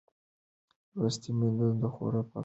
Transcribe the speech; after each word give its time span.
لوستې 0.97 1.31
میندې 1.37 1.67
د 1.81 1.83
خوړو 1.93 2.21
پاکوالی 2.21 2.29
څاري. 2.33 2.39